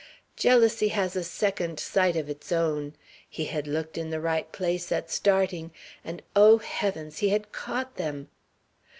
[0.35, 2.95] Jealousy has a Second Sight of its own.
[3.29, 5.71] He had looked in the right place at starting
[6.03, 7.19] and, oh heavens!
[7.19, 8.27] he had caught them.